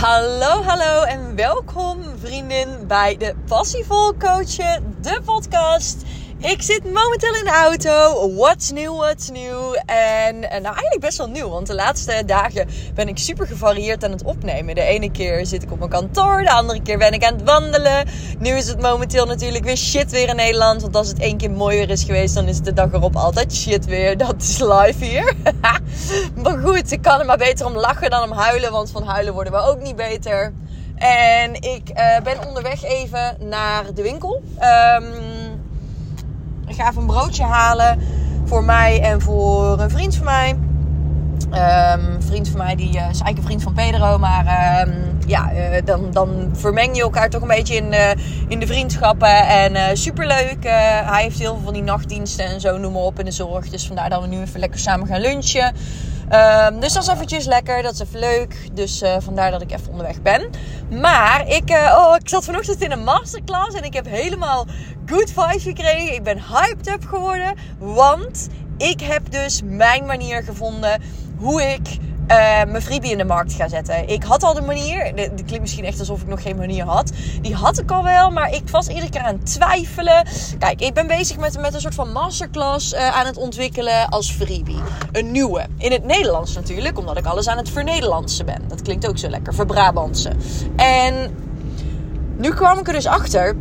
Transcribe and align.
Hallo, 0.00 0.62
hallo 0.62 1.02
en 1.02 1.34
welkom 1.34 2.02
vriendin 2.18 2.86
bij 2.86 3.16
de 3.16 3.34
Passievol 3.46 4.16
Coachen, 4.16 4.96
de 5.00 5.20
podcast. 5.24 6.02
Ik 6.40 6.62
zit 6.62 6.84
momenteel 6.84 7.34
in 7.34 7.44
de 7.44 7.50
auto. 7.50 8.30
What's 8.34 8.70
new, 8.70 8.96
what's 8.96 9.28
new? 9.28 9.76
En 9.86 10.40
nou, 10.40 10.64
eigenlijk 10.64 11.00
best 11.00 11.18
wel 11.18 11.28
nieuw. 11.28 11.48
Want 11.48 11.66
de 11.66 11.74
laatste 11.74 12.22
dagen 12.26 12.68
ben 12.94 13.08
ik 13.08 13.18
super 13.18 13.46
gevarieerd 13.46 14.04
aan 14.04 14.10
het 14.10 14.22
opnemen. 14.22 14.74
De 14.74 14.82
ene 14.82 15.10
keer 15.10 15.46
zit 15.46 15.62
ik 15.62 15.72
op 15.72 15.78
mijn 15.78 15.90
kantoor. 15.90 16.42
De 16.42 16.50
andere 16.50 16.82
keer 16.82 16.98
ben 16.98 17.12
ik 17.12 17.24
aan 17.24 17.34
het 17.34 17.42
wandelen. 17.42 18.08
Nu 18.38 18.50
is 18.50 18.68
het 18.68 18.80
momenteel 18.80 19.26
natuurlijk 19.26 19.64
weer 19.64 19.76
shit 19.76 20.10
weer 20.10 20.28
in 20.28 20.36
Nederland. 20.36 20.82
Want 20.82 20.96
als 20.96 21.08
het 21.08 21.18
één 21.18 21.36
keer 21.36 21.50
mooi 21.50 21.76
weer 21.76 21.90
is 21.90 22.04
geweest, 22.04 22.34
dan 22.34 22.48
is 22.48 22.56
het 22.56 22.64
de 22.64 22.72
dag 22.72 22.92
erop 22.92 23.16
altijd 23.16 23.54
shit 23.54 23.84
weer. 23.84 24.16
Dat 24.26 24.42
is 24.42 24.58
live 24.58 25.04
hier. 25.04 25.34
maar 26.42 26.58
goed, 26.64 26.92
ik 26.92 27.02
kan 27.02 27.20
er 27.20 27.26
maar 27.26 27.38
beter 27.38 27.66
om 27.66 27.76
lachen 27.76 28.10
dan 28.10 28.22
om 28.22 28.32
huilen. 28.32 28.72
Want 28.72 28.90
van 28.90 29.02
huilen 29.02 29.34
worden 29.34 29.52
we 29.52 29.58
ook 29.58 29.80
niet 29.82 29.96
beter. 29.96 30.52
En 30.98 31.54
ik 31.54 31.82
uh, 31.94 32.20
ben 32.20 32.46
onderweg 32.46 32.84
even 32.84 33.36
naar 33.40 33.94
de 33.94 34.02
winkel. 34.02 34.42
Um, 35.00 35.37
ik 36.68 36.74
ga 36.74 36.88
even 36.88 37.00
een 37.00 37.06
broodje 37.06 37.42
halen 37.42 37.98
voor 38.44 38.64
mij 38.64 39.00
en 39.02 39.20
voor 39.20 39.80
een 39.80 39.90
vriend 39.90 40.16
van 40.16 40.24
mij. 40.24 40.56
Een 41.50 42.22
vriend 42.22 42.48
van 42.48 42.58
mij 42.58 42.74
die 42.74 42.88
uh, 42.88 42.94
is 42.94 43.00
eigenlijk 43.00 43.38
een 43.38 43.44
vriend 43.44 43.62
van 43.62 43.72
Pedro. 43.72 44.18
Maar 44.18 44.86
um, 44.88 45.18
ja, 45.26 45.52
uh, 45.52 45.76
dan, 45.84 46.10
dan 46.10 46.50
vermeng 46.52 46.96
je 46.96 47.02
elkaar 47.02 47.30
toch 47.30 47.42
een 47.42 47.48
beetje 47.48 47.74
in, 47.74 47.92
uh, 47.92 48.10
in 48.48 48.60
de 48.60 48.66
vriendschappen. 48.66 49.46
En 49.48 49.96
superleuk. 49.96 50.64
hij 51.04 51.22
heeft 51.22 51.38
heel 51.38 51.54
veel 51.54 51.64
van 51.64 51.72
die 51.72 51.82
nachtdiensten 51.82 52.44
en 52.44 52.60
zo, 52.60 52.78
noem 52.78 52.92
maar 52.92 53.02
op 53.02 53.18
in 53.18 53.24
de 53.24 53.30
zorg. 53.30 53.68
Dus 53.68 53.86
vandaar 53.86 54.10
dat 54.10 54.20
we 54.20 54.26
nu 54.26 54.40
even 54.40 54.60
lekker 54.60 54.80
samen 54.80 55.06
gaan 55.06 55.20
lunchen. 55.20 55.74
Um, 56.32 56.80
dus 56.80 56.92
dat 56.92 57.02
is 57.02 57.08
eventjes 57.08 57.44
lekker, 57.44 57.82
dat 57.82 57.92
is 57.92 58.00
even 58.00 58.18
leuk. 58.18 58.68
Dus 58.72 59.02
uh, 59.02 59.16
vandaar 59.18 59.50
dat 59.50 59.62
ik 59.62 59.72
even 59.72 59.90
onderweg 59.90 60.22
ben. 60.22 60.50
Maar 61.00 61.48
ik, 61.48 61.70
uh, 61.70 61.96
oh, 61.98 62.16
ik 62.16 62.28
zat 62.28 62.44
vanochtend 62.44 62.82
in 62.82 62.90
een 62.90 63.04
masterclass 63.04 63.76
en 63.76 63.82
ik 63.82 63.94
heb 63.94 64.06
helemaal 64.06 64.66
good 65.06 65.30
vibes 65.30 65.62
gekregen. 65.62 66.14
Ik 66.14 66.22
ben 66.22 66.42
hyped 66.42 66.88
up 66.88 67.04
geworden, 67.04 67.54
want 67.78 68.48
ik 68.76 69.00
heb 69.00 69.30
dus 69.30 69.60
mijn 69.64 70.06
manier 70.06 70.42
gevonden 70.42 71.02
hoe 71.38 71.62
ik 71.62 71.98
uh, 72.30 72.36
mijn 72.72 72.82
freebie 72.82 73.10
in 73.10 73.18
de 73.18 73.24
markt 73.24 73.52
ga 73.52 73.68
zetten. 73.68 74.08
Ik 74.08 74.22
had 74.22 74.42
al 74.42 74.54
de 74.54 74.60
manier. 74.60 75.14
Dit 75.14 75.32
klinkt 75.34 75.60
misschien 75.60 75.84
echt 75.84 75.98
alsof 75.98 76.20
ik 76.20 76.26
nog 76.26 76.42
geen 76.42 76.56
manier 76.56 76.84
had. 76.84 77.12
Die 77.40 77.54
had 77.54 77.78
ik 77.78 77.90
al 77.90 78.04
wel, 78.04 78.30
maar 78.30 78.54
ik 78.54 78.68
was 78.68 78.88
iedere 78.88 79.10
keer 79.10 79.20
aan 79.20 79.34
het 79.34 79.46
twijfelen. 79.46 80.26
Kijk, 80.58 80.80
ik 80.80 80.94
ben 80.94 81.06
bezig 81.06 81.36
met, 81.36 81.60
met 81.60 81.74
een 81.74 81.80
soort 81.80 81.94
van 81.94 82.12
masterclass 82.12 82.92
uh, 82.92 83.08
aan 83.08 83.26
het 83.26 83.36
ontwikkelen 83.36 84.08
als 84.08 84.30
freebie. 84.30 84.80
Een 85.12 85.30
nieuwe. 85.30 85.66
In 85.78 85.92
het 85.92 86.04
Nederlands 86.04 86.54
natuurlijk, 86.54 86.98
omdat 86.98 87.16
ik 87.18 87.24
alles 87.24 87.48
aan 87.48 87.56
het 87.56 87.70
vernederlandsen 87.70 88.46
ben. 88.46 88.62
Dat 88.68 88.82
klinkt 88.82 89.08
ook 89.08 89.18
zo 89.18 89.28
lekker, 89.28 89.54
verbrabantsen. 89.54 90.40
En 90.76 91.34
nu 92.36 92.54
kwam 92.54 92.78
ik 92.78 92.86
er 92.86 92.92
dus 92.92 93.06
achter 93.06 93.56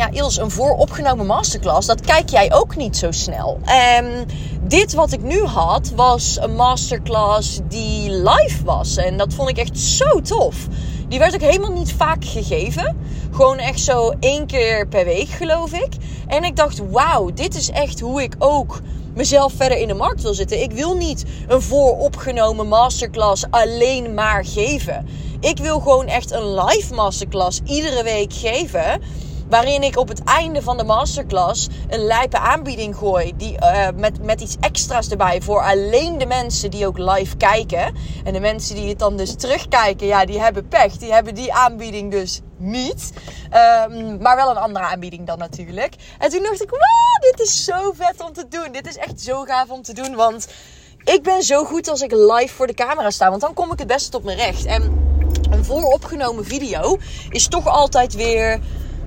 ja, 0.00 0.42
een 0.42 0.50
vooropgenomen 0.50 1.26
masterclass, 1.26 1.86
dat 1.86 2.00
kijk 2.00 2.28
jij 2.28 2.52
ook 2.52 2.76
niet 2.76 2.96
zo 2.96 3.10
snel. 3.10 3.58
En 3.64 4.26
dit 4.62 4.92
wat 4.92 5.12
ik 5.12 5.22
nu 5.22 5.44
had, 5.44 5.92
was 5.96 6.38
een 6.40 6.54
masterclass 6.54 7.60
die 7.68 8.10
live 8.10 8.64
was. 8.64 8.96
En 8.96 9.16
dat 9.16 9.34
vond 9.34 9.48
ik 9.48 9.58
echt 9.58 9.78
zo 9.78 10.20
tof. 10.20 10.56
Die 11.08 11.18
werd 11.18 11.34
ook 11.34 11.40
helemaal 11.40 11.72
niet 11.72 11.92
vaak 11.92 12.24
gegeven. 12.24 12.96
Gewoon 13.30 13.58
echt 13.58 13.80
zo 13.80 14.12
één 14.20 14.46
keer 14.46 14.88
per 14.88 15.04
week, 15.04 15.28
geloof 15.28 15.72
ik. 15.72 15.92
En 16.26 16.44
ik 16.44 16.56
dacht, 16.56 16.80
wauw, 16.90 17.30
dit 17.34 17.54
is 17.54 17.70
echt 17.70 18.00
hoe 18.00 18.22
ik 18.22 18.34
ook 18.38 18.80
mezelf 19.14 19.52
verder 19.52 19.78
in 19.78 19.88
de 19.88 19.94
markt 19.94 20.22
wil 20.22 20.34
zitten. 20.34 20.62
Ik 20.62 20.72
wil 20.72 20.96
niet 20.96 21.24
een 21.48 21.62
vooropgenomen 21.62 22.68
masterclass 22.68 23.44
alleen 23.50 24.14
maar 24.14 24.44
geven. 24.44 25.06
Ik 25.40 25.58
wil 25.58 25.80
gewoon 25.80 26.06
echt 26.06 26.30
een 26.30 26.54
live 26.54 26.94
masterclass 26.94 27.60
iedere 27.64 28.02
week 28.02 28.32
geven 28.32 29.00
Waarin 29.50 29.82
ik 29.82 29.96
op 29.96 30.08
het 30.08 30.24
einde 30.24 30.62
van 30.62 30.76
de 30.76 30.84
masterclass 30.84 31.68
een 31.88 32.04
lijpe 32.04 32.38
aanbieding 32.38 32.96
gooi. 32.96 33.32
Die, 33.36 33.56
uh, 33.60 33.88
met, 33.94 34.24
met 34.24 34.40
iets 34.40 34.56
extra's 34.60 35.08
erbij. 35.08 35.42
Voor 35.42 35.62
alleen 35.62 36.18
de 36.18 36.26
mensen 36.26 36.70
die 36.70 36.86
ook 36.86 36.98
live 36.98 37.36
kijken. 37.36 37.94
En 38.24 38.32
de 38.32 38.40
mensen 38.40 38.74
die 38.74 38.88
het 38.88 38.98
dan 38.98 39.16
dus 39.16 39.34
terugkijken. 39.34 40.06
Ja, 40.06 40.24
die 40.24 40.40
hebben 40.40 40.68
pech. 40.68 40.96
Die 40.96 41.12
hebben 41.12 41.34
die 41.34 41.52
aanbieding 41.52 42.10
dus 42.10 42.40
niet. 42.56 43.12
Um, 43.88 44.22
maar 44.22 44.36
wel 44.36 44.50
een 44.50 44.56
andere 44.56 44.84
aanbieding 44.84 45.26
dan 45.26 45.38
natuurlijk. 45.38 45.94
En 46.18 46.30
toen 46.30 46.42
dacht 46.42 46.62
ik, 46.62 46.70
wow, 46.70 47.30
dit 47.30 47.40
is 47.46 47.64
zo 47.64 47.92
vet 47.94 48.24
om 48.26 48.32
te 48.32 48.48
doen. 48.48 48.72
Dit 48.72 48.86
is 48.86 48.96
echt 48.96 49.20
zo 49.20 49.42
gaaf 49.42 49.68
om 49.68 49.82
te 49.82 49.92
doen. 49.92 50.14
Want 50.14 50.48
ik 51.04 51.22
ben 51.22 51.42
zo 51.42 51.64
goed 51.64 51.88
als 51.88 52.00
ik 52.00 52.12
live 52.12 52.54
voor 52.54 52.66
de 52.66 52.74
camera 52.74 53.10
sta. 53.10 53.28
Want 53.28 53.40
dan 53.40 53.54
kom 53.54 53.72
ik 53.72 53.78
het 53.78 53.88
beste 53.88 54.16
op 54.16 54.24
mijn 54.24 54.38
recht. 54.38 54.64
En 54.64 55.08
een 55.50 55.64
vooropgenomen 55.64 56.44
video 56.44 56.98
is 57.28 57.48
toch 57.48 57.66
altijd 57.66 58.14
weer 58.14 58.60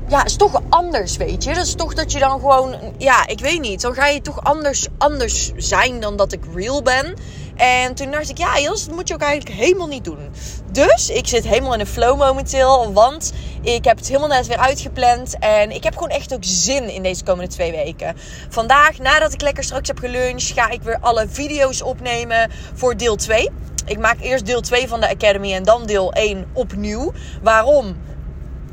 ja, 0.08 0.26
is 0.26 0.36
toch 0.36 0.62
anders, 0.70 1.18
weet 1.18 1.44
je. 1.44 1.54
Dat 1.54 1.66
is 1.66 1.76
toch 1.76 1.94
dat 1.94 2.12
je 2.12 2.20
dan 2.20 2.40
gewoon, 2.40 2.76
ja, 2.98 3.28
ik 3.28 3.40
weet 3.40 3.62
niet. 3.62 3.82
Dan 3.82 3.94
ga 3.94 4.08
je 4.08 4.22
toch 4.22 4.44
anders, 4.44 4.88
anders 4.98 5.52
zijn 5.56 6.00
dan 6.00 6.16
dat 6.16 6.32
ik 6.32 6.44
real 6.56 6.82
ben. 6.82 7.14
En 7.56 7.96
toen 7.96 8.12
dacht 8.12 8.30
ik, 8.30 8.38
ja, 8.38 8.60
Jos, 8.60 8.86
dat 8.86 8.96
moet 8.96 9.08
je 9.08 9.14
ook 9.14 9.22
eigenlijk 9.22 9.60
helemaal 9.60 9.88
niet 9.88 10.04
doen. 10.04 10.30
Dus 10.72 11.10
ik 11.10 11.28
zit 11.28 11.44
helemaal 11.48 11.74
in 11.74 11.80
een 11.80 11.88
flow 11.88 12.18
momenteel. 12.18 12.94
Want 12.94 13.34
ik 13.62 13.86
heb 13.86 13.98
het 13.98 14.08
helemaal 14.08 14.28
net 14.28 14.48
weer 14.48 14.58
uitgepland. 14.58 15.40
En 15.40 15.72
ik 15.72 15.84
heb 15.84 15.94
gewoon 15.94 16.10
echt 16.10 16.34
ook 16.34 16.44
zin 16.44 16.90
in 16.90 17.04
deze 17.04 17.24
komende 17.24 17.52
twee 17.52 17.72
weken. 17.72 18.16
Vandaag, 18.50 18.98
nadat 18.98 19.34
ik 19.34 19.42
lekker 19.42 19.64
straks 19.64 19.88
heb 19.88 20.00
geluncht, 20.00 20.52
ga 20.52 20.70
ik 20.70 20.82
weer 20.82 20.98
alle 21.02 21.26
video's 21.30 21.82
opnemen 21.82 22.52
voor 22.74 22.98
deel 22.98 23.16
2. 23.16 23.50
Ik 23.86 24.00
maak 24.00 24.20
eerst 24.22 24.46
deel 24.46 24.62
2 24.62 24.88
van 24.88 25.00
de 25.00 25.10
Academy 25.10 25.54
en 25.54 25.64
dan 25.64 25.86
deel 25.86 26.14
1 26.14 26.46
opnieuw. 26.54 27.12
Waarom? 27.42 27.96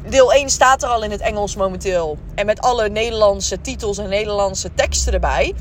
Deel 0.09 0.33
1 0.33 0.51
staat 0.51 0.83
er 0.83 0.89
al 0.89 1.03
in 1.05 1.11
het 1.11 1.21
Engels 1.21 1.57
momenteel. 1.57 2.19
En 2.35 2.47
met 2.47 2.61
alle 2.61 2.89
Nederlandse 2.89 3.61
titels 3.61 3.99
en 3.99 4.09
Nederlandse 4.09 4.75
teksten 4.75 5.13
erbij. 5.13 5.55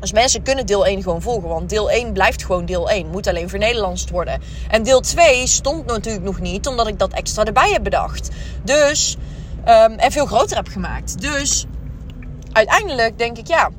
Dus 0.00 0.12
mensen 0.12 0.42
kunnen 0.42 0.66
deel 0.66 0.86
1 0.86 1.02
gewoon 1.02 1.22
volgen. 1.22 1.48
Want 1.48 1.68
deel 1.68 1.90
1 1.90 2.12
blijft 2.12 2.44
gewoon 2.44 2.66
deel 2.66 2.90
1. 2.90 3.10
Moet 3.10 3.26
alleen 3.26 3.50
voor 3.50 3.58
Nederlands 3.58 4.04
worden. 4.10 4.40
En 4.68 4.82
deel 4.82 5.00
2 5.00 5.46
stond 5.46 5.86
natuurlijk 5.86 6.24
nog 6.24 6.40
niet. 6.40 6.66
Omdat 6.66 6.86
ik 6.86 6.98
dat 6.98 7.12
extra 7.12 7.44
erbij 7.44 7.70
heb 7.72 7.82
bedacht. 7.82 8.28
Dus. 8.62 9.16
Um, 9.68 9.92
en 9.92 10.12
veel 10.12 10.26
groter 10.26 10.56
heb 10.56 10.68
gemaakt. 10.68 11.20
Dus. 11.20 11.66
Uiteindelijk 12.52 13.18
denk 13.18 13.38
ik 13.38 13.46
ja 13.46 13.70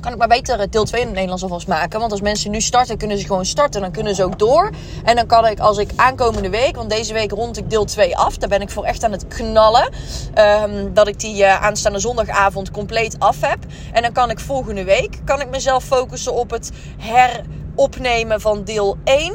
kan 0.00 0.12
ik 0.12 0.18
maar 0.18 0.28
beter 0.28 0.70
deel 0.70 0.84
2 0.84 1.00
in 1.00 1.06
het 1.06 1.14
Nederlands 1.14 1.42
alvast 1.42 1.68
maken. 1.68 2.00
Want 2.00 2.12
als 2.12 2.20
mensen 2.20 2.50
nu 2.50 2.60
starten, 2.60 2.98
kunnen 2.98 3.18
ze 3.18 3.26
gewoon 3.26 3.44
starten. 3.44 3.80
Dan 3.80 3.90
kunnen 3.90 4.14
ze 4.14 4.24
ook 4.24 4.38
door. 4.38 4.70
En 5.04 5.16
dan 5.16 5.26
kan 5.26 5.46
ik, 5.46 5.58
als 5.58 5.78
ik 5.78 5.90
aankomende 5.96 6.50
week, 6.50 6.76
want 6.76 6.90
deze 6.90 7.12
week 7.12 7.30
rond 7.30 7.56
ik 7.56 7.70
deel 7.70 7.84
2 7.84 8.16
af. 8.16 8.36
Daar 8.36 8.48
ben 8.48 8.60
ik 8.60 8.70
voor 8.70 8.84
echt 8.84 9.04
aan 9.04 9.12
het 9.12 9.28
knallen. 9.28 9.92
Um, 10.38 10.94
dat 10.94 11.08
ik 11.08 11.20
die 11.20 11.42
uh, 11.42 11.62
aanstaande 11.62 11.98
zondagavond 11.98 12.70
compleet 12.70 13.18
af 13.18 13.40
heb. 13.40 13.58
En 13.92 14.02
dan 14.02 14.12
kan 14.12 14.30
ik 14.30 14.40
volgende 14.40 14.84
week, 14.84 15.18
kan 15.24 15.40
ik 15.40 15.50
mezelf 15.50 15.84
focussen 15.84 16.34
op 16.34 16.50
het 16.50 16.70
heropnemen 16.96 18.40
van 18.40 18.64
deel 18.64 18.96
1. 19.04 19.34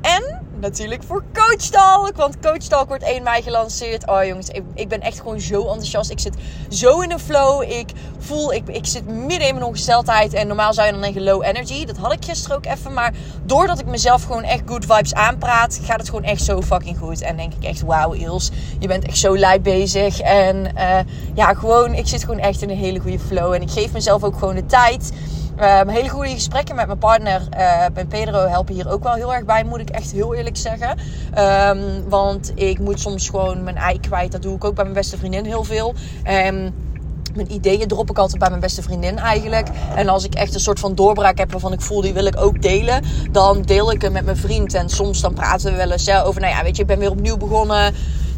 En 0.00 0.33
natuurlijk 0.64 1.02
voor 1.02 1.24
Coach 1.32 1.70
Talk. 1.70 2.16
Want 2.16 2.40
Coach 2.40 2.56
Talk 2.56 2.88
wordt 2.88 3.02
1 3.02 3.22
mei 3.22 3.42
gelanceerd. 3.42 4.08
Oh 4.08 4.24
jongens, 4.24 4.48
ik, 4.48 4.62
ik, 4.74 4.88
ben 4.88 5.00
echt 5.00 5.20
gewoon 5.20 5.40
zo 5.40 5.60
enthousiast. 5.60 6.10
Ik 6.10 6.18
zit 6.18 6.34
zo 6.68 7.00
in 7.00 7.10
een 7.10 7.18
flow. 7.18 7.62
Ik 7.62 7.92
voel, 8.18 8.52
ik, 8.52 8.68
ik 8.68 8.86
zit 8.86 9.06
midden 9.06 9.48
in 9.48 9.54
mijn 9.54 9.66
ongesteldheid. 9.66 10.32
En 10.32 10.46
normaal 10.46 10.74
zou 10.74 10.86
je 10.86 10.92
dan 10.92 11.02
denken 11.02 11.22
low 11.22 11.42
energy. 11.42 11.84
Dat 11.84 11.96
had 11.96 12.12
ik 12.12 12.24
gisteren 12.24 12.56
ook 12.56 12.66
even. 12.66 12.92
Maar 12.92 13.12
doordat 13.42 13.80
ik 13.80 13.86
mezelf 13.86 14.24
gewoon 14.24 14.42
echt 14.42 14.62
good 14.66 14.84
vibes 14.84 15.14
aanpraat, 15.14 15.80
gaat 15.82 15.98
het 15.98 16.08
gewoon 16.08 16.24
echt 16.24 16.42
zo 16.42 16.62
fucking 16.62 16.98
goed. 16.98 17.20
En 17.20 17.36
denk 17.36 17.52
ik 17.54 17.64
echt, 17.64 17.82
wauw 17.82 18.12
Ils, 18.12 18.50
je 18.78 18.86
bent 18.86 19.04
echt 19.04 19.18
zo 19.18 19.36
lijp 19.36 19.62
bezig. 19.62 20.20
En 20.20 20.56
uh, 20.76 20.98
ja, 21.34 21.54
gewoon, 21.54 21.94
ik 21.94 22.06
zit 22.06 22.24
gewoon 22.24 22.40
echt 22.40 22.62
in 22.62 22.70
een 22.70 22.76
hele 22.76 22.98
goede 22.98 23.18
flow. 23.18 23.52
En 23.52 23.62
ik 23.62 23.70
geef 23.70 23.92
mezelf 23.92 24.22
ook 24.24 24.38
gewoon 24.38 24.54
de 24.54 24.66
tijd. 24.66 25.12
Um, 25.60 25.88
hele 25.88 26.08
goede 26.08 26.30
gesprekken 26.30 26.74
met 26.74 26.86
mijn 26.86 26.98
partner. 26.98 27.42
Uh, 27.56 27.84
en 27.94 28.06
Pedro 28.08 28.46
helpen 28.46 28.74
hier 28.74 28.90
ook 28.90 29.02
wel 29.02 29.14
heel 29.14 29.34
erg 29.34 29.44
bij, 29.44 29.64
moet 29.64 29.80
ik 29.80 29.90
echt 29.90 30.12
heel 30.12 30.34
eerlijk 30.34 30.56
zeggen. 30.56 30.98
Um, 31.38 32.08
want 32.08 32.52
ik 32.54 32.78
moet 32.78 33.00
soms 33.00 33.28
gewoon 33.28 33.62
mijn 33.62 33.76
ei 33.76 34.00
kwijt. 34.00 34.32
Dat 34.32 34.42
doe 34.42 34.56
ik 34.56 34.64
ook 34.64 34.74
bij 34.74 34.84
mijn 34.84 34.96
beste 34.96 35.16
vriendin 35.16 35.44
heel 35.44 35.64
veel. 35.64 35.94
Um, 36.46 36.74
mijn 37.36 37.52
ideeën 37.52 37.88
drop 37.88 38.10
ik 38.10 38.18
altijd 38.18 38.38
bij 38.38 38.48
mijn 38.48 38.60
beste 38.60 38.82
vriendin 38.82 39.18
eigenlijk. 39.18 39.68
En 39.94 40.08
als 40.08 40.24
ik 40.24 40.34
echt 40.34 40.54
een 40.54 40.60
soort 40.60 40.80
van 40.80 40.94
doorbraak 40.94 41.38
heb 41.38 41.50
waarvan 41.50 41.72
ik 41.72 41.80
voel, 41.80 42.00
die 42.00 42.12
wil 42.12 42.26
ik 42.26 42.40
ook 42.40 42.62
delen. 42.62 43.02
Dan 43.30 43.62
deel 43.62 43.92
ik 43.92 44.02
hem 44.02 44.12
met 44.12 44.24
mijn 44.24 44.36
vriend. 44.36 44.74
En 44.74 44.88
soms 44.88 45.20
dan 45.20 45.34
praten 45.34 45.70
we 45.70 45.76
wel 45.76 45.90
eens 45.90 46.10
over, 46.10 46.40
nou 46.40 46.52
ja, 46.52 46.62
weet 46.62 46.76
je, 46.76 46.82
ik 46.82 46.88
ben 46.88 46.98
weer 46.98 47.10
opnieuw 47.10 47.36
begonnen 47.36 47.94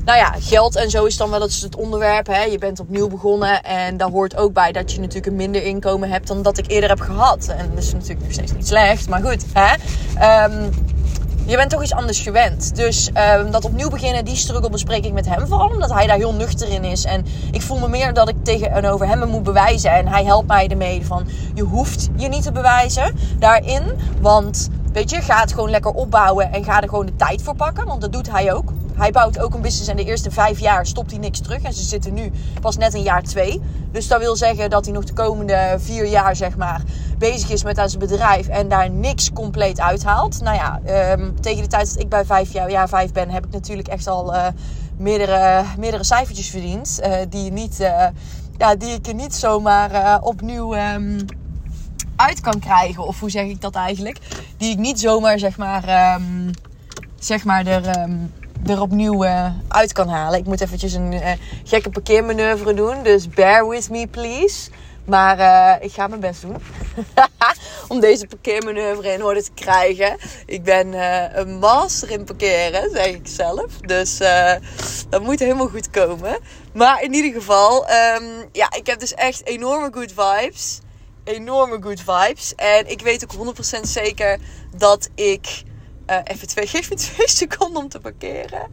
nou 0.07 0.19
ja, 0.19 0.35
geld 0.41 0.77
en 0.77 0.91
zo 0.91 1.05
is 1.05 1.17
dan 1.17 1.31
wel 1.31 1.43
eens 1.43 1.61
het 1.61 1.77
onderwerp. 1.77 2.27
Hè. 2.27 2.43
Je 2.43 2.59
bent 2.59 2.81
opnieuw 2.81 3.09
begonnen 3.09 3.63
en 3.63 3.97
daar 3.97 4.11
hoort 4.11 4.37
ook 4.37 4.53
bij 4.53 4.73
dat 4.73 4.93
je 4.93 5.01
natuurlijk 5.01 5.27
een 5.27 5.37
minder 5.37 5.63
inkomen 5.63 6.11
hebt 6.11 6.29
dan 6.29 6.43
dat 6.43 6.59
ik 6.59 6.71
eerder 6.71 6.89
heb 6.89 7.01
gehad. 7.01 7.49
En 7.49 7.71
dat 7.75 7.83
is 7.83 7.93
natuurlijk 7.93 8.21
nog 8.21 8.33
steeds 8.33 8.53
niet 8.53 8.67
slecht, 8.67 9.09
maar 9.09 9.23
goed. 9.23 9.45
Hè. 9.53 9.75
Um, 10.45 10.71
je 11.47 11.57
bent 11.57 11.71
toch 11.71 11.83
iets 11.83 11.93
anders 11.93 12.21
gewend. 12.21 12.77
Dus 12.77 13.11
um, 13.39 13.51
dat 13.51 13.65
opnieuw 13.65 13.89
beginnen, 13.89 14.25
die 14.25 14.37
struggle 14.37 14.71
bespreek 14.71 15.05
ik 15.05 15.13
met 15.13 15.29
hem. 15.29 15.47
Vooral 15.47 15.69
omdat 15.69 15.93
hij 15.93 16.07
daar 16.07 16.17
heel 16.17 16.35
nuchter 16.35 16.69
in 16.69 16.85
is. 16.85 17.05
En 17.05 17.25
ik 17.51 17.63
voel 17.63 17.79
me 17.79 17.89
meer 17.89 18.15
dat 18.15 18.29
ik 18.29 18.37
tegenover 18.43 19.09
hem 19.09 19.19
me 19.19 19.27
moet 19.27 19.43
bewijzen. 19.43 19.91
En 19.91 20.09
hij 20.09 20.25
helpt 20.25 20.49
mij 20.49 20.69
ermee 20.69 21.07
van, 21.07 21.27
je 21.55 21.63
hoeft 21.63 22.09
je 22.17 22.29
niet 22.29 22.43
te 22.43 22.53
bewijzen 22.53 23.17
daarin. 23.39 23.83
Want 24.21 24.69
weet 24.93 25.11
je, 25.11 25.21
ga 25.21 25.41
het 25.41 25.53
gewoon 25.53 25.71
lekker 25.71 25.91
opbouwen 25.91 26.53
en 26.53 26.65
ga 26.65 26.83
er 26.83 26.89
gewoon 26.89 27.07
de 27.07 27.17
tijd 27.17 27.43
voor 27.43 27.55
pakken. 27.55 27.87
Want 27.87 28.01
dat 28.01 28.13
doet 28.13 28.31
hij 28.31 28.53
ook. 28.53 28.73
Hij 28.97 29.11
bouwt 29.11 29.39
ook 29.39 29.55
een 29.55 29.61
business 29.61 29.89
en 29.89 29.97
de 29.97 30.05
eerste 30.05 30.31
vijf 30.31 30.59
jaar 30.59 30.87
stopt 30.87 31.11
hij 31.11 31.21
niks 31.21 31.41
terug. 31.41 31.63
En 31.63 31.73
ze 31.73 31.83
zitten 31.83 32.15
nu 32.15 32.33
pas 32.61 32.77
net 32.77 32.95
een 32.95 33.03
jaar 33.03 33.23
twee. 33.23 33.61
Dus 33.93 34.09
dat 34.09 34.21
wil 34.21 34.37
zeggen 34.37 34.71
dat 34.71 34.85
hij 34.85 34.95
nog 34.95 35.05
de 35.05 35.13
komende 35.13 35.77
vier 35.79 36.07
jaar, 36.07 36.37
zeg 36.37 36.57
maar, 36.57 36.83
bezig 37.19 37.51
is 37.51 37.65
met 37.65 37.77
zijn 37.77 37.99
bedrijf. 37.99 38.49
En 38.49 38.69
daar 38.69 38.91
niks 38.91 39.33
compleet 39.33 39.81
uithaalt. 39.81 40.41
Nou 40.41 40.57
ja, 40.57 40.81
um, 41.13 41.41
tegen 41.41 41.63
de 41.63 41.69
tijd 41.69 41.89
dat 41.89 42.03
ik 42.03 42.09
bij 42.09 42.25
vijf 42.25 42.53
jaar, 42.53 42.71
jaar 42.71 42.89
vijf 42.89 43.13
ben, 43.13 43.31
heb 43.31 43.47
ik 43.47 43.53
natuurlijk 43.53 43.89
echt 43.89 44.07
al 44.07 44.35
uh, 44.35 44.47
meerdere, 44.97 45.65
meerdere 45.79 46.05
cijfertjes 46.05 46.51
verdiend. 46.51 47.01
Uh, 47.03 47.15
die, 47.29 47.53
niet, 47.53 47.81
uh, 47.81 48.07
ja, 48.57 48.77
die 48.77 48.95
ik 48.95 49.07
er 49.07 49.15
niet 49.15 49.35
zomaar 49.35 50.21
opnieuw... 50.23 50.77
Um, 50.77 51.25
uit 52.17 52.41
kan 52.41 52.59
krijgen. 52.59 53.07
Of 53.07 53.21
hoe 53.21 53.31
zeg 53.31 53.45
ik 53.45 53.61
dat 53.61 53.75
eigenlijk? 53.75 54.19
Die 54.57 54.71
ik 54.71 54.79
niet 54.79 55.01
zomaar 55.01 55.39
zeg 55.39 55.57
maar, 55.57 56.15
um, 56.15 56.51
zeg 57.19 57.45
maar 57.45 57.67
er, 57.67 58.09
er 58.69 58.81
opnieuw 58.81 59.25
uh, 59.25 59.51
uit 59.69 59.93
kan 59.93 60.09
halen. 60.09 60.39
Ik 60.39 60.47
moet 60.47 60.61
eventjes 60.61 60.93
een 60.93 61.13
uh, 61.13 61.31
gekke 61.65 61.91
parkeermanoeuvre 61.91 62.75
doen. 62.75 63.03
Dus 63.03 63.29
bear 63.29 63.69
with 63.69 63.91
me 63.91 64.07
please. 64.07 64.71
Maar 65.05 65.39
uh, 65.39 65.85
ik 65.85 65.93
ga 65.93 66.07
mijn 66.07 66.21
best 66.21 66.41
doen. 66.43 66.57
Om 67.89 68.01
deze 68.01 68.27
parkeermanoeuvre 68.27 69.13
in 69.13 69.25
orde 69.25 69.43
te 69.43 69.51
krijgen. 69.55 70.17
Ik 70.47 70.65
ben 70.65 70.93
een 71.41 71.59
master 71.59 72.11
in 72.11 72.25
parkeren, 72.25 72.91
zeg 72.91 73.07
ik 73.07 73.27
zelf. 73.27 73.81
Dus 73.81 74.19
dat 75.09 75.23
moet 75.23 75.39
helemaal 75.39 75.69
goed 75.69 75.91
komen. 75.91 76.39
Maar 76.73 77.03
in 77.03 77.15
ieder 77.15 77.33
geval, 77.33 77.87
um, 77.91 78.49
ja, 78.53 78.73
ik 78.77 78.87
heb 78.87 79.01
dus 79.01 79.15
echt 79.15 79.47
enorme 79.47 79.89
good 79.93 80.13
vibes 80.17 80.81
enorme 81.27 81.79
good 81.81 82.01
vibes. 82.01 82.55
En 82.55 82.91
ik 82.91 83.01
weet 83.01 83.25
ook 83.25 83.57
100% 83.79 83.81
zeker 83.81 84.39
dat 84.77 85.09
ik. 85.15 85.63
Uh, 86.11 86.17
even 86.25 86.49
twee, 86.49 86.67
geef 86.67 86.91
me 86.91 86.97
twee 86.97 87.29
seconden 87.43 87.83
om 87.83 87.89
te 87.89 88.01
parkeren. 88.01 88.69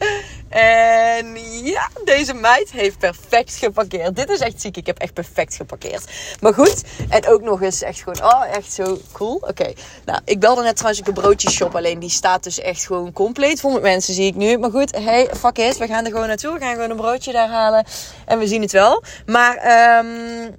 En 0.50 1.38
ja, 1.64 1.90
deze 2.04 2.34
meid 2.34 2.72
heeft 2.72 2.98
perfect 2.98 3.56
geparkeerd. 3.56 4.16
Dit 4.16 4.30
is 4.30 4.40
echt 4.40 4.62
ziek. 4.62 4.78
Ik 4.78 4.86
heb 4.86 4.98
echt 4.98 5.14
perfect 5.14 5.56
geparkeerd. 5.56 6.12
Maar 6.42 6.54
goed. 6.54 6.84
En 7.10 7.28
ook 7.28 7.42
nog 7.42 7.62
eens 7.62 7.82
echt 7.82 8.02
gewoon. 8.02 8.34
Oh, 8.34 8.46
echt 8.52 8.74
zo 8.74 8.98
cool. 9.12 9.36
Oké. 9.36 9.74
Nou, 10.06 10.20
ik 10.26 10.40
belde 10.40 10.62
net 10.62 10.76
trouwens 10.76 11.08
een 11.08 11.14
broodje 11.14 11.50
shop. 11.50 11.76
Alleen 11.76 12.00
die 12.00 12.10
staat 12.10 12.44
dus 12.44 12.60
echt 12.60 12.86
gewoon 12.86 13.14
compleet 13.14 13.60
vol 13.60 13.72
met 13.72 13.82
mensen, 13.82 14.14
zie 14.14 14.26
ik 14.26 14.36
nu. 14.36 14.58
Maar 14.58 14.72
goed, 14.72 14.96
hey, 14.96 15.30
fuck 15.38 15.58
it. 15.58 15.78
We 15.78 15.88
gaan 15.88 16.06
er 16.06 16.12
gewoon 16.12 16.28
naartoe. 16.28 16.54
We 16.54 16.60
gaan 16.60 16.74
gewoon 16.74 16.90
een 16.90 16.96
broodje 16.96 17.32
daar 17.32 17.50
halen. 17.50 17.86
En 18.26 18.40
we 18.40 18.48
zien 18.48 18.62
het 18.62 18.72
wel. 18.72 19.04
Maar, 19.26 19.56
ehm. 19.56 20.52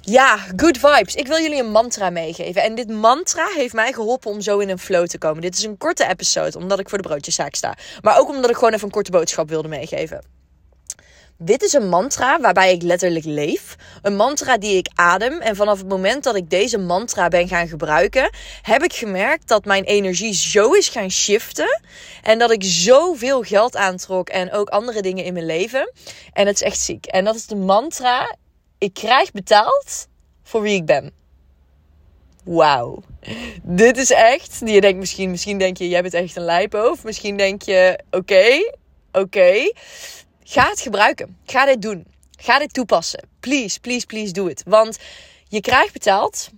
Ja, 0.00 0.38
good 0.56 0.78
vibes. 0.78 1.14
Ik 1.14 1.26
wil 1.26 1.40
jullie 1.40 1.60
een 1.60 1.70
mantra 1.70 2.10
meegeven. 2.10 2.62
En 2.62 2.74
dit 2.74 2.88
mantra 2.88 3.46
heeft 3.54 3.74
mij 3.74 3.92
geholpen 3.92 4.30
om 4.30 4.40
zo 4.40 4.58
in 4.58 4.68
een 4.68 4.78
flow 4.78 5.06
te 5.06 5.18
komen. 5.18 5.42
Dit 5.42 5.56
is 5.56 5.64
een 5.64 5.78
korte 5.78 6.08
episode, 6.08 6.58
omdat 6.58 6.78
ik 6.78 6.88
voor 6.88 6.98
de 7.02 7.08
broodjeszaak 7.08 7.54
sta. 7.54 7.74
Maar 8.02 8.18
ook 8.18 8.28
omdat 8.28 8.50
ik 8.50 8.56
gewoon 8.56 8.72
even 8.72 8.84
een 8.84 8.90
korte 8.90 9.10
boodschap 9.10 9.48
wilde 9.48 9.68
meegeven. 9.68 10.34
Dit 11.38 11.62
is 11.62 11.72
een 11.72 11.88
mantra 11.88 12.40
waarbij 12.40 12.72
ik 12.72 12.82
letterlijk 12.82 13.24
leef. 13.24 13.76
Een 14.02 14.16
mantra 14.16 14.58
die 14.58 14.76
ik 14.76 14.88
adem. 14.94 15.40
En 15.40 15.56
vanaf 15.56 15.78
het 15.78 15.88
moment 15.88 16.24
dat 16.24 16.36
ik 16.36 16.50
deze 16.50 16.78
mantra 16.78 17.28
ben 17.28 17.48
gaan 17.48 17.68
gebruiken, 17.68 18.30
heb 18.62 18.82
ik 18.82 18.92
gemerkt 18.92 19.48
dat 19.48 19.64
mijn 19.64 19.84
energie 19.84 20.34
zo 20.34 20.72
is 20.72 20.88
gaan 20.88 21.10
shiften. 21.10 21.80
En 22.22 22.38
dat 22.38 22.50
ik 22.50 22.64
zoveel 22.64 23.42
geld 23.42 23.76
aantrok 23.76 24.28
en 24.28 24.52
ook 24.52 24.68
andere 24.68 25.02
dingen 25.02 25.24
in 25.24 25.32
mijn 25.32 25.46
leven. 25.46 25.92
En 26.32 26.46
het 26.46 26.54
is 26.54 26.62
echt 26.62 26.80
ziek. 26.80 27.06
En 27.06 27.24
dat 27.24 27.34
is 27.34 27.46
de 27.46 27.56
mantra 27.56 28.36
ik 28.78 28.94
krijg 28.94 29.32
betaald 29.32 30.08
voor 30.42 30.62
wie 30.62 30.74
ik 30.74 30.84
ben. 30.84 31.12
Wauw. 32.44 33.02
Dit 33.62 33.96
is 33.96 34.10
echt. 34.10 34.60
Je 34.64 34.80
denkt 34.80 34.98
misschien, 34.98 35.30
misschien 35.30 35.58
denk 35.58 35.76
je, 35.76 35.88
jij 35.88 36.02
bent 36.02 36.14
echt 36.14 36.36
een 36.36 36.44
lijpo. 36.44 36.90
Of 36.90 37.04
misschien 37.04 37.36
denk 37.36 37.62
je, 37.62 38.00
oké, 38.10 38.72
oké. 39.12 39.72
Ga 40.44 40.68
het 40.68 40.80
gebruiken. 40.80 41.38
Ga 41.44 41.64
dit 41.64 41.82
doen. 41.82 42.06
Ga 42.38 42.58
dit 42.58 42.72
toepassen. 42.72 43.28
Please, 43.40 43.80
please, 43.80 44.06
please 44.06 44.32
doe 44.32 44.48
het. 44.48 44.62
Want 44.66 44.98
je 45.48 45.60
krijgt 45.60 45.92
betaald 45.92 46.50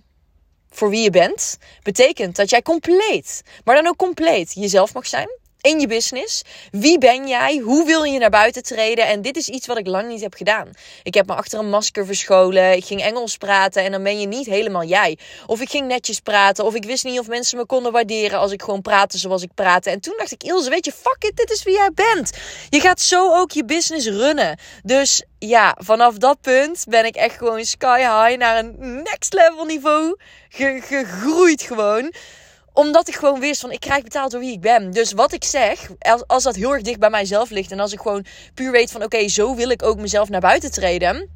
voor 0.69 0.89
wie 0.89 1.01
je 1.01 1.09
bent. 1.09 1.57
Betekent 1.83 2.35
dat 2.35 2.49
jij 2.49 2.61
compleet, 2.61 3.41
maar 3.63 3.75
dan 3.75 3.87
ook 3.87 3.97
compleet 3.97 4.53
jezelf 4.53 4.93
mag 4.93 5.07
zijn 5.07 5.29
in 5.61 5.79
je 5.79 5.87
business. 5.87 6.41
Wie 6.71 6.97
ben 6.97 7.27
jij? 7.27 7.57
Hoe 7.57 7.85
wil 7.85 8.03
je 8.03 8.19
naar 8.19 8.29
buiten 8.29 8.63
treden? 8.63 9.07
En 9.07 9.21
dit 9.21 9.37
is 9.37 9.47
iets 9.47 9.67
wat 9.67 9.77
ik 9.77 9.87
lang 9.87 10.07
niet 10.07 10.21
heb 10.21 10.33
gedaan. 10.33 10.69
Ik 11.03 11.13
heb 11.13 11.27
me 11.27 11.35
achter 11.35 11.59
een 11.59 11.69
masker 11.69 12.05
verscholen. 12.05 12.75
Ik 12.75 12.85
ging 12.85 13.01
Engels 13.01 13.37
praten 13.37 13.83
en 13.83 13.91
dan 13.91 14.03
ben 14.03 14.19
je 14.19 14.27
niet 14.27 14.45
helemaal 14.45 14.83
jij. 14.83 15.17
Of 15.45 15.61
ik 15.61 15.69
ging 15.69 15.87
netjes 15.87 16.19
praten. 16.19 16.65
Of 16.65 16.75
ik 16.75 16.83
wist 16.83 17.03
niet 17.03 17.19
of 17.19 17.27
mensen 17.27 17.57
me 17.57 17.65
konden 17.65 17.91
waarderen 17.91 18.39
als 18.39 18.51
ik 18.51 18.61
gewoon 18.61 18.81
praatte 18.81 19.17
zoals 19.17 19.43
ik 19.43 19.53
praatte. 19.55 19.89
En 19.89 19.99
toen 19.99 20.15
dacht 20.17 20.31
ik, 20.31 20.43
Ilse, 20.43 20.69
weet 20.69 20.85
je, 20.85 20.91
fuck 20.91 21.23
it, 21.23 21.35
dit 21.35 21.51
is 21.51 21.63
wie 21.63 21.73
jij 21.73 21.91
bent. 21.93 22.31
Je 22.69 22.79
gaat 22.79 23.01
zo 23.01 23.35
ook 23.35 23.51
je 23.51 23.65
business 23.65 24.07
runnen. 24.07 24.59
Dus 24.83 25.23
ja, 25.39 25.75
vanaf 25.79 26.17
dat 26.17 26.41
punt 26.41 26.85
ben 26.87 27.05
ik 27.05 27.15
echt 27.15 27.37
gewoon 27.37 27.65
sky 27.65 27.97
high 27.99 28.37
naar 28.37 28.57
een 28.57 29.01
next 29.03 29.33
level 29.33 29.65
niveau 29.65 30.17
gegroeid 30.49 31.61
gewoon 31.61 32.13
omdat 32.79 33.07
ik 33.07 33.15
gewoon 33.15 33.39
wist 33.39 33.61
van 33.61 33.71
ik 33.71 33.79
krijg 33.79 34.03
betaald 34.03 34.31
door 34.31 34.39
wie 34.39 34.51
ik 34.51 34.61
ben. 34.61 34.91
Dus 34.91 35.11
wat 35.11 35.33
ik 35.33 35.43
zeg, 35.43 35.89
als, 35.99 36.23
als 36.27 36.43
dat 36.43 36.55
heel 36.55 36.73
erg 36.73 36.81
dicht 36.81 36.99
bij 36.99 37.09
mijzelf 37.09 37.49
ligt. 37.49 37.71
En 37.71 37.79
als 37.79 37.93
ik 37.93 37.99
gewoon 37.99 38.25
puur 38.53 38.71
weet 38.71 38.91
van 38.91 39.03
oké, 39.03 39.27
zo 39.27 39.55
wil 39.55 39.69
ik 39.69 39.83
ook 39.83 39.97
mezelf 39.97 40.29
naar 40.29 40.41
buiten 40.41 40.71
treden. 40.71 41.29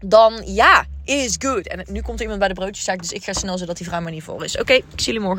Dan 0.00 0.42
ja, 0.44 0.84
is 1.04 1.36
good. 1.38 1.68
En 1.68 1.84
nu 1.88 2.00
komt 2.00 2.16
er 2.16 2.20
iemand 2.20 2.38
bij 2.38 2.48
de 2.48 2.54
broodjeszaak. 2.54 2.98
Dus 2.98 3.12
ik 3.12 3.24
ga 3.24 3.32
snel 3.32 3.58
zodat 3.58 3.76
die 3.76 3.86
vrouw 3.86 4.00
maar 4.00 4.12
niet 4.12 4.22
voor 4.22 4.44
is. 4.44 4.58
Oké, 4.58 4.72
ik 4.72 4.84
zie 4.96 5.12
jullie 5.12 5.20
morgen. 5.20 5.38